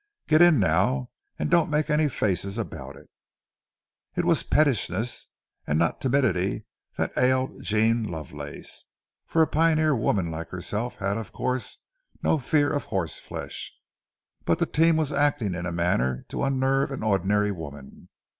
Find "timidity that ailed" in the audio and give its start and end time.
6.01-7.61